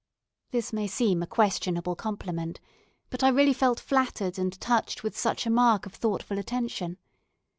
[0.49, 2.59] This may seem a questionable compliment,
[3.11, 6.97] but I really felt flattered and touched with such a mark of thoughtful attention.